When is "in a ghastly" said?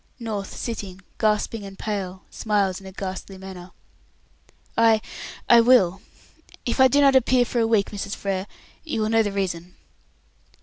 2.81-3.37